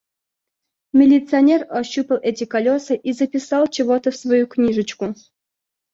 [0.93, 5.13] Милиционер ощупал эти колёса и записал чего-то в свою книжечку.